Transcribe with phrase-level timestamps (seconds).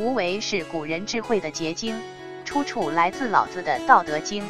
[0.00, 1.94] 无为是古人智慧的结晶，
[2.42, 4.42] 出处来自老子的《道德经》。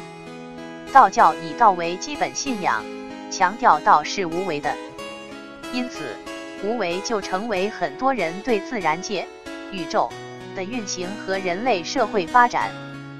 [0.93, 2.81] 道教以道为基本信仰，
[3.29, 4.73] 强调道是无为的，
[5.73, 6.15] 因此
[6.63, 9.27] 无为就成为很多人对自然界、
[9.73, 10.09] 宇宙
[10.55, 12.71] 的运行和人类社会发展、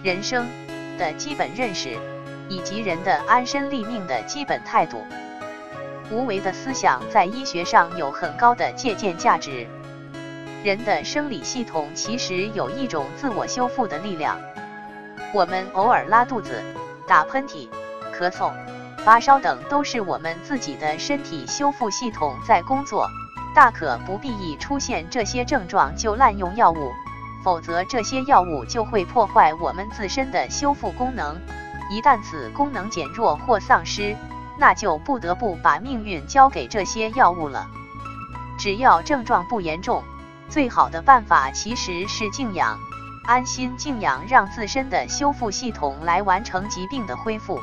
[0.01, 0.47] 人生
[0.97, 1.97] 的基本认识，
[2.47, 5.05] 以及人的安身立命的基本态度。
[6.09, 9.67] 无为的思想在医学上有很高的借鉴价值。
[10.63, 14.39] 人的生理系统其实有一种自我修复的力量。
[15.33, 16.61] 我们偶尔拉肚子、
[17.07, 17.67] 打喷嚏、
[18.13, 18.51] 咳嗽、
[19.03, 23.09] 发烧等，都是我们自己的身体修复系统在工作，
[23.55, 26.91] 大可不必一出现这些症状就滥用药物，
[27.43, 31.39] 否则这些药物就会破坏我们自身的修复功能。
[31.89, 34.15] 一旦此功能减弱或丧失，
[34.59, 37.67] 那就不得不把命运交给这些药物了。
[38.59, 40.03] 只要症状不严重，
[40.51, 42.77] 最好的办法其实是静养，
[43.23, 47.61] 安心静养，让自身的修复系统来完成疾病的恢复。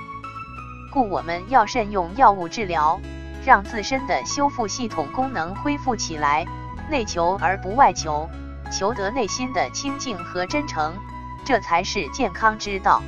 [0.90, 2.98] 故我们要慎用药物治疗，
[3.44, 6.46] 让自身的修复系统功能恢复起来，
[6.88, 8.26] 内求而不外求，
[8.72, 10.94] 求得内心的清净和真诚，
[11.44, 13.02] 这才是健康之道。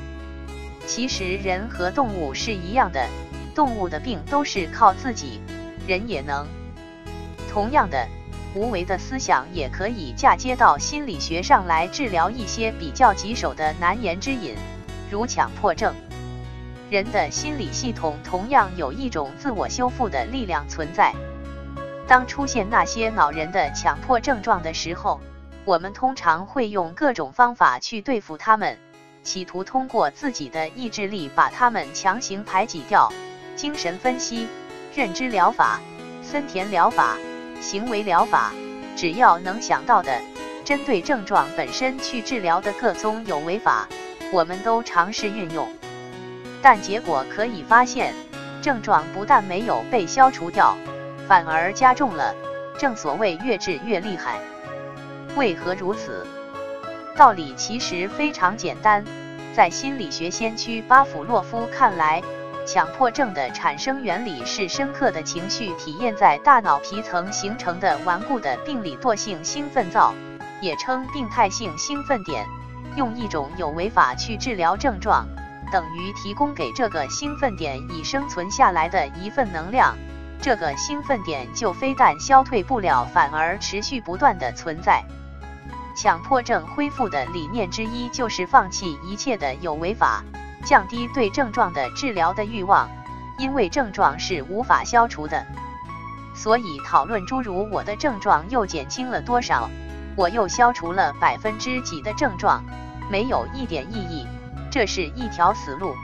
[0.87, 3.09] 其实人和动物是一样的。
[3.55, 5.41] 动物的病都是靠自己，
[5.87, 6.47] 人也能。
[7.51, 8.07] 同样的，
[8.55, 14.57] 无为的思想也可以嫁接到心理学上来治疗一些比较棘手的难言之隐，
[15.11, 15.95] 如强迫症。
[16.91, 21.15] 人的心理系统同样有一种自我修复的力量存在。
[22.09, 25.21] 当出现那些恼人的强迫症状的时候，
[25.65, 28.77] 我们通常会用各种方法去对付他们，
[29.23, 33.13] 企图通过自己的意志力把他们强行排挤掉。
[33.55, 34.49] 精神分析、
[34.97, 35.79] 认知疗法、
[36.23, 37.17] 森田疗法、
[37.61, 38.53] 行为疗法，
[38.97, 40.21] 只要能想到的，
[40.65, 43.89] 针对症状本身去治疗的各宗有为法，
[44.33, 45.69] 我们都尝试运用。
[46.63, 48.15] 但结果可以发现，
[48.61, 50.77] 症状不但没有被消除掉，
[51.29, 52.35] 反而加重了。
[52.79, 54.39] 正所谓越治越厉害。
[55.37, 56.27] 为何如此？
[57.17, 59.05] 道理其实非常简单，
[59.55, 62.23] 在心理学先驱巴甫洛夫看来。
[62.67, 70.15] 强迫症的产生原理是深刻的情绪体验在大脑皮层形成的顽固的病理惰性兴奋灶，
[70.61, 72.47] 也称病态性兴奋点。
[72.97, 75.27] 用一种有为法去治疗症状，
[75.73, 79.97] 等于提供给这个兴奋点以生存下来的一份能量，
[80.41, 85.03] 这个兴奋点就非但消退不了，反而持续不断的存在。
[85.97, 90.25] 强迫症恢复的理念之一就是放弃一切的有为法。
[90.65, 92.89] 降低对症状的治疗的欲望，
[93.39, 95.47] 因为症状是无法消除的，
[96.35, 99.69] 所以讨论诸如我的症状又减轻了多少，
[100.17, 102.63] 我又消除了百分之几的症状，
[103.11, 104.27] 没有一点意义，
[104.71, 105.95] 这是一条死路。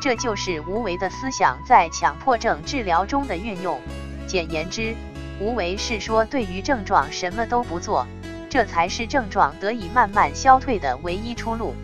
[0.00, 3.80] 这就是无为的思想在强迫症治疗中的运用。
[4.26, 4.94] 简言之，
[5.40, 8.06] 无为是说对于症状什么都不做，
[8.50, 11.74] 这才是症状得以慢慢消退的唯一出路。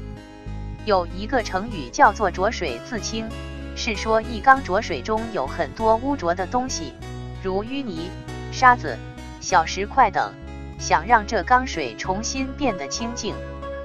[0.88, 3.28] 有一个成语叫做浊水自清，
[3.76, 6.94] 是说一缸浊水中有很多污浊的东西，
[7.42, 8.10] 如淤泥、
[8.52, 8.96] 沙子、
[9.38, 10.32] 小石块等。
[10.78, 13.34] 想让这缸水重新变得清净，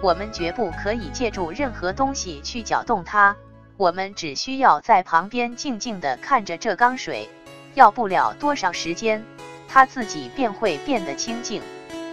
[0.02, 3.36] 我们绝不可以借助任何东西去搅动它，
[3.76, 7.28] 我们只需要在旁边静静地看着这缸水，
[7.74, 9.22] 要不了多少时间，
[9.68, 11.62] 它自己便会变得清净。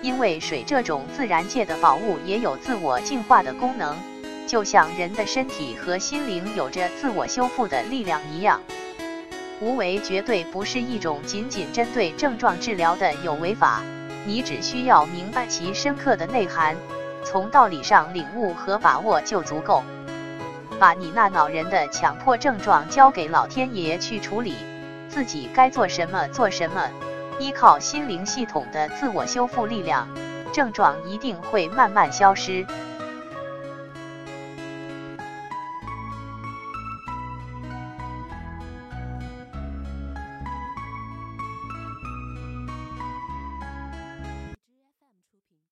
[0.03, 3.95] 因为水这种自然界的宝物也有自我净化的功能。
[4.51, 8.61] 就像人的身体和心灵有着自我修复的力量一样，
[9.61, 13.81] 无为绝对不是一种仅仅针对症状治疗的有为法。
[14.27, 16.75] 你只需要明白其深刻的内涵，
[17.23, 19.85] 从道理上领悟和把握就足够。
[20.81, 24.57] 把你那恼人的强迫症状交给老天爷去处理，
[25.09, 26.91] 自己该做什么做什么，
[27.39, 30.09] 依靠心灵系统的自我修复力量，
[30.53, 32.67] 症状一定会慢慢消失。